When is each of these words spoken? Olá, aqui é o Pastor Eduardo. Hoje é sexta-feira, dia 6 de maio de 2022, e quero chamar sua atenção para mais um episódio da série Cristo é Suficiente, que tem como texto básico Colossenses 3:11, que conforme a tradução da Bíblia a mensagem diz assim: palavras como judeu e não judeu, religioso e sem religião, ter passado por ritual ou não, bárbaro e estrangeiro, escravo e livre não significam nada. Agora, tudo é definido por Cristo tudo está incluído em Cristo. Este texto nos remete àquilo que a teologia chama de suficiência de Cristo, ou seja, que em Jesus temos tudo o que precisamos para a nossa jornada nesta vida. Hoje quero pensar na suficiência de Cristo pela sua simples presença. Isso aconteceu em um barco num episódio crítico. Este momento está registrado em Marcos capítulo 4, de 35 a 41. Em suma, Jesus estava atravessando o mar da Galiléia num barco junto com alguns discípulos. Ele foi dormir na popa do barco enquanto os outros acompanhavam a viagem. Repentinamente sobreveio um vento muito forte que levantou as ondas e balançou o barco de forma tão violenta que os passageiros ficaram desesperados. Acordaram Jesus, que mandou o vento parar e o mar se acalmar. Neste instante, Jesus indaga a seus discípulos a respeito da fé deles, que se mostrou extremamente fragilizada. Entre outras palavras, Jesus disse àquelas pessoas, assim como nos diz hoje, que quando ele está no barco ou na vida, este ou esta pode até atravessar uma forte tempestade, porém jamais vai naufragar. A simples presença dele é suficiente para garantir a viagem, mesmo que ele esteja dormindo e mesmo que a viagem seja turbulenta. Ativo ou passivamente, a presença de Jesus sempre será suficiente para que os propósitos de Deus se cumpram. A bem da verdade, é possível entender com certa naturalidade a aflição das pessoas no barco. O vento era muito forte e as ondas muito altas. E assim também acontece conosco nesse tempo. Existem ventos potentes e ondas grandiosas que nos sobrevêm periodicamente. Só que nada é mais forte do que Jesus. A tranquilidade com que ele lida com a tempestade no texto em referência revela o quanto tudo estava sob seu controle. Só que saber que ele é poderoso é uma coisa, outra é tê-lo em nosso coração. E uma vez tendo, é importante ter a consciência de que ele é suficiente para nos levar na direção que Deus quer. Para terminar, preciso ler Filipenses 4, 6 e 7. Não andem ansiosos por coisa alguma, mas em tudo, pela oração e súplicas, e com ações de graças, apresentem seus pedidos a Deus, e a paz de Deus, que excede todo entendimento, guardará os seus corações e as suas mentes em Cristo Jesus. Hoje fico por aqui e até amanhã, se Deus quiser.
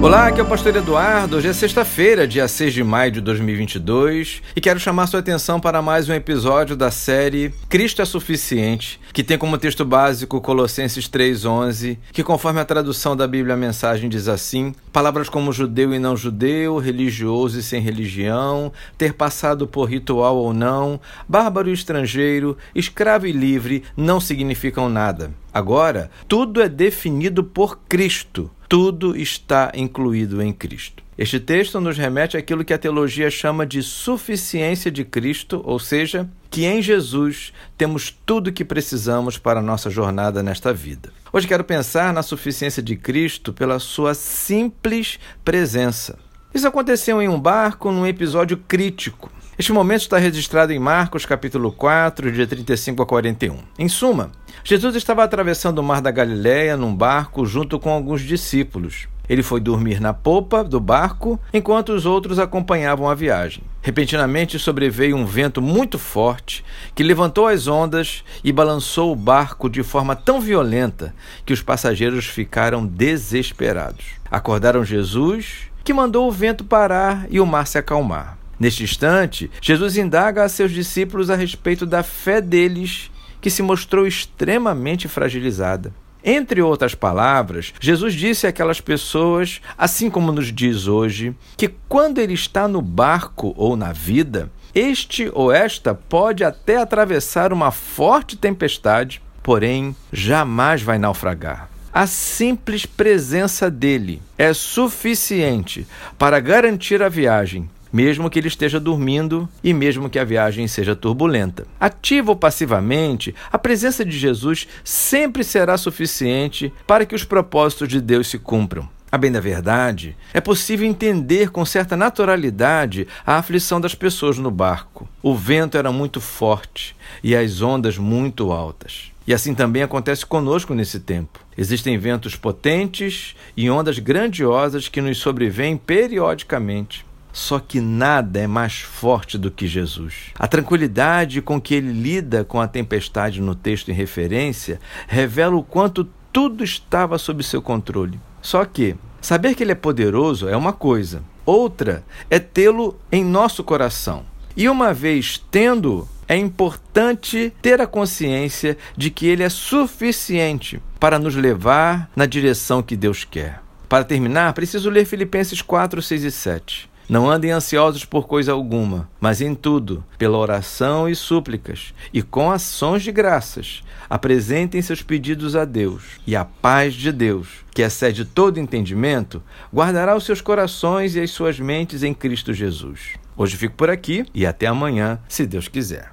Olá, 0.00 0.28
aqui 0.28 0.38
é 0.38 0.44
o 0.44 0.46
Pastor 0.46 0.76
Eduardo. 0.76 1.36
Hoje 1.36 1.48
é 1.48 1.52
sexta-feira, 1.52 2.26
dia 2.26 2.46
6 2.46 2.72
de 2.72 2.84
maio 2.84 3.10
de 3.10 3.20
2022, 3.20 4.40
e 4.54 4.60
quero 4.60 4.78
chamar 4.78 5.08
sua 5.08 5.18
atenção 5.18 5.58
para 5.58 5.82
mais 5.82 6.08
um 6.08 6.14
episódio 6.14 6.76
da 6.76 6.88
série 6.88 7.52
Cristo 7.68 8.00
é 8.00 8.04
Suficiente, 8.04 9.00
que 9.12 9.24
tem 9.24 9.36
como 9.36 9.58
texto 9.58 9.84
básico 9.84 10.40
Colossenses 10.40 11.08
3:11, 11.08 11.98
que 12.12 12.22
conforme 12.22 12.60
a 12.60 12.64
tradução 12.64 13.16
da 13.16 13.26
Bíblia 13.26 13.54
a 13.54 13.58
mensagem 13.58 14.08
diz 14.08 14.28
assim: 14.28 14.72
palavras 14.92 15.28
como 15.28 15.52
judeu 15.52 15.92
e 15.92 15.98
não 15.98 16.16
judeu, 16.16 16.78
religioso 16.78 17.58
e 17.58 17.62
sem 17.62 17.82
religião, 17.82 18.72
ter 18.96 19.14
passado 19.14 19.66
por 19.66 19.90
ritual 19.90 20.36
ou 20.36 20.54
não, 20.54 21.00
bárbaro 21.28 21.68
e 21.68 21.72
estrangeiro, 21.72 22.56
escravo 22.72 23.26
e 23.26 23.32
livre 23.32 23.82
não 23.96 24.20
significam 24.20 24.88
nada. 24.88 25.32
Agora, 25.52 26.08
tudo 26.28 26.62
é 26.62 26.68
definido 26.68 27.42
por 27.42 27.80
Cristo 27.88 28.48
tudo 28.68 29.16
está 29.16 29.72
incluído 29.74 30.42
em 30.42 30.52
Cristo. 30.52 31.02
Este 31.16 31.40
texto 31.40 31.80
nos 31.80 31.96
remete 31.96 32.36
àquilo 32.36 32.64
que 32.64 32.72
a 32.72 32.78
teologia 32.78 33.28
chama 33.30 33.66
de 33.66 33.82
suficiência 33.82 34.90
de 34.90 35.04
Cristo, 35.04 35.60
ou 35.64 35.78
seja, 35.78 36.28
que 36.50 36.64
em 36.64 36.80
Jesus 36.80 37.52
temos 37.76 38.14
tudo 38.24 38.48
o 38.48 38.52
que 38.52 38.64
precisamos 38.64 39.36
para 39.36 39.58
a 39.58 39.62
nossa 39.62 39.90
jornada 39.90 40.42
nesta 40.42 40.72
vida. 40.72 41.10
Hoje 41.32 41.48
quero 41.48 41.64
pensar 41.64 42.12
na 42.12 42.22
suficiência 42.22 42.82
de 42.82 42.94
Cristo 42.94 43.52
pela 43.52 43.78
sua 43.78 44.14
simples 44.14 45.18
presença. 45.44 46.18
Isso 46.54 46.68
aconteceu 46.68 47.20
em 47.20 47.28
um 47.28 47.40
barco 47.40 47.90
num 47.90 48.06
episódio 48.06 48.56
crítico. 48.56 49.30
Este 49.58 49.72
momento 49.72 50.02
está 50.02 50.18
registrado 50.18 50.72
em 50.72 50.78
Marcos 50.78 51.26
capítulo 51.26 51.72
4, 51.72 52.30
de 52.30 52.46
35 52.46 53.02
a 53.02 53.06
41. 53.06 53.56
Em 53.76 53.88
suma, 53.88 54.30
Jesus 54.62 54.94
estava 54.94 55.24
atravessando 55.24 55.80
o 55.80 55.82
mar 55.82 56.00
da 56.00 56.12
Galiléia 56.12 56.76
num 56.76 56.94
barco 56.94 57.44
junto 57.44 57.76
com 57.76 57.90
alguns 57.90 58.22
discípulos. 58.22 59.08
Ele 59.28 59.42
foi 59.42 59.58
dormir 59.58 60.00
na 60.00 60.14
popa 60.14 60.62
do 60.62 60.78
barco 60.78 61.40
enquanto 61.52 61.88
os 61.88 62.06
outros 62.06 62.38
acompanhavam 62.38 63.10
a 63.10 63.16
viagem. 63.16 63.64
Repentinamente 63.82 64.60
sobreveio 64.60 65.16
um 65.16 65.26
vento 65.26 65.60
muito 65.60 65.98
forte 65.98 66.64
que 66.94 67.02
levantou 67.02 67.48
as 67.48 67.66
ondas 67.66 68.22
e 68.44 68.52
balançou 68.52 69.10
o 69.10 69.16
barco 69.16 69.68
de 69.68 69.82
forma 69.82 70.14
tão 70.14 70.40
violenta 70.40 71.12
que 71.44 71.52
os 71.52 71.62
passageiros 71.62 72.26
ficaram 72.26 72.86
desesperados. 72.86 74.04
Acordaram 74.30 74.84
Jesus, 74.84 75.62
que 75.82 75.92
mandou 75.92 76.28
o 76.28 76.32
vento 76.32 76.62
parar 76.62 77.26
e 77.28 77.40
o 77.40 77.46
mar 77.46 77.66
se 77.66 77.76
acalmar. 77.76 78.37
Neste 78.58 78.82
instante, 78.82 79.50
Jesus 79.60 79.96
indaga 79.96 80.44
a 80.44 80.48
seus 80.48 80.72
discípulos 80.72 81.30
a 81.30 81.36
respeito 81.36 81.86
da 81.86 82.02
fé 82.02 82.40
deles, 82.40 83.10
que 83.40 83.50
se 83.50 83.62
mostrou 83.62 84.06
extremamente 84.06 85.06
fragilizada. 85.06 85.92
Entre 86.24 86.60
outras 86.60 86.94
palavras, 86.94 87.72
Jesus 87.80 88.12
disse 88.12 88.46
àquelas 88.46 88.80
pessoas, 88.80 89.60
assim 89.76 90.10
como 90.10 90.32
nos 90.32 90.52
diz 90.52 90.88
hoje, 90.88 91.34
que 91.56 91.70
quando 91.88 92.18
ele 92.18 92.34
está 92.34 92.66
no 92.66 92.82
barco 92.82 93.54
ou 93.56 93.76
na 93.76 93.92
vida, 93.92 94.50
este 94.74 95.30
ou 95.32 95.52
esta 95.52 95.94
pode 95.94 96.42
até 96.42 96.78
atravessar 96.78 97.52
uma 97.52 97.70
forte 97.70 98.36
tempestade, 98.36 99.22
porém 99.42 99.94
jamais 100.12 100.82
vai 100.82 100.98
naufragar. 100.98 101.70
A 101.92 102.06
simples 102.06 102.84
presença 102.84 103.70
dele 103.70 104.20
é 104.36 104.52
suficiente 104.52 105.86
para 106.18 106.38
garantir 106.38 107.02
a 107.02 107.08
viagem, 107.08 107.68
mesmo 107.92 108.28
que 108.28 108.38
ele 108.38 108.48
esteja 108.48 108.78
dormindo 108.78 109.48
e 109.62 109.72
mesmo 109.72 110.10
que 110.10 110.18
a 110.18 110.24
viagem 110.24 110.66
seja 110.68 110.96
turbulenta. 110.96 111.66
Ativo 111.78 112.30
ou 112.30 112.36
passivamente, 112.36 113.34
a 113.50 113.58
presença 113.58 114.04
de 114.04 114.18
Jesus 114.18 114.68
sempre 114.84 115.42
será 115.44 115.76
suficiente 115.76 116.72
para 116.86 117.06
que 117.06 117.14
os 117.14 117.24
propósitos 117.24 117.88
de 117.88 118.00
Deus 118.00 118.28
se 118.28 118.38
cumpram. 118.38 118.88
A 119.10 119.16
bem 119.16 119.32
da 119.32 119.40
verdade, 119.40 120.14
é 120.34 120.40
possível 120.40 120.86
entender 120.86 121.50
com 121.50 121.64
certa 121.64 121.96
naturalidade 121.96 123.08
a 123.26 123.36
aflição 123.36 123.80
das 123.80 123.94
pessoas 123.94 124.36
no 124.36 124.50
barco. 124.50 125.08
O 125.22 125.34
vento 125.34 125.78
era 125.78 125.90
muito 125.90 126.20
forte 126.20 126.94
e 127.24 127.34
as 127.34 127.62
ondas 127.62 127.96
muito 127.96 128.52
altas. 128.52 129.10
E 129.26 129.32
assim 129.32 129.54
também 129.54 129.82
acontece 129.82 130.26
conosco 130.26 130.74
nesse 130.74 131.00
tempo. 131.00 131.38
Existem 131.56 131.96
ventos 131.98 132.36
potentes 132.36 133.34
e 133.56 133.70
ondas 133.70 133.98
grandiosas 133.98 134.88
que 134.88 135.00
nos 135.00 135.18
sobrevêm 135.18 135.76
periodicamente. 135.76 137.07
Só 137.32 137.58
que 137.58 137.80
nada 137.80 138.40
é 138.40 138.46
mais 138.46 138.80
forte 138.80 139.38
do 139.38 139.50
que 139.50 139.66
Jesus. 139.66 140.32
A 140.38 140.46
tranquilidade 140.46 141.42
com 141.42 141.60
que 141.60 141.74
ele 141.74 141.92
lida 141.92 142.44
com 142.44 142.60
a 142.60 142.68
tempestade 142.68 143.40
no 143.40 143.54
texto 143.54 143.90
em 143.90 143.94
referência 143.94 144.80
revela 145.06 145.56
o 145.56 145.62
quanto 145.62 146.08
tudo 146.32 146.64
estava 146.64 147.18
sob 147.18 147.42
seu 147.42 147.60
controle. 147.60 148.18
Só 148.40 148.64
que 148.64 148.96
saber 149.20 149.54
que 149.54 149.62
ele 149.62 149.72
é 149.72 149.76
poderoso 149.76 150.48
é 150.48 150.56
uma 150.56 150.72
coisa, 150.72 151.22
outra 151.44 152.04
é 152.30 152.38
tê-lo 152.38 152.98
em 153.10 153.24
nosso 153.24 153.62
coração. 153.64 154.24
E 154.56 154.68
uma 154.68 154.92
vez 154.92 155.42
tendo, 155.50 156.08
é 156.26 156.36
importante 156.36 157.52
ter 157.62 157.80
a 157.80 157.86
consciência 157.86 158.76
de 158.96 159.10
que 159.10 159.26
ele 159.26 159.42
é 159.42 159.48
suficiente 159.48 160.82
para 160.98 161.18
nos 161.18 161.34
levar 161.36 162.10
na 162.16 162.26
direção 162.26 162.82
que 162.82 162.96
Deus 162.96 163.24
quer. 163.24 163.62
Para 163.88 164.04
terminar, 164.04 164.52
preciso 164.52 164.90
ler 164.90 165.06
Filipenses 165.06 165.62
4, 165.62 166.02
6 166.02 166.24
e 166.24 166.30
7. 166.30 166.87
Não 167.08 167.30
andem 167.30 167.50
ansiosos 167.50 168.04
por 168.04 168.26
coisa 168.26 168.52
alguma, 168.52 169.08
mas 169.18 169.40
em 169.40 169.54
tudo, 169.54 170.04
pela 170.18 170.36
oração 170.36 171.08
e 171.08 171.16
súplicas, 171.16 171.94
e 172.12 172.20
com 172.20 172.50
ações 172.50 173.02
de 173.02 173.10
graças, 173.10 173.82
apresentem 174.10 174.82
seus 174.82 175.00
pedidos 175.00 175.56
a 175.56 175.64
Deus, 175.64 176.20
e 176.26 176.36
a 176.36 176.44
paz 176.44 176.92
de 176.92 177.10
Deus, 177.10 177.64
que 177.72 177.80
excede 177.80 178.26
todo 178.26 178.60
entendimento, 178.60 179.42
guardará 179.72 180.14
os 180.14 180.24
seus 180.24 180.42
corações 180.42 181.16
e 181.16 181.20
as 181.20 181.30
suas 181.30 181.58
mentes 181.58 182.02
em 182.02 182.12
Cristo 182.12 182.52
Jesus. 182.52 183.14
Hoje 183.34 183.56
fico 183.56 183.74
por 183.74 183.88
aqui 183.88 184.26
e 184.34 184.44
até 184.44 184.66
amanhã, 184.66 185.18
se 185.28 185.46
Deus 185.46 185.66
quiser. 185.66 186.12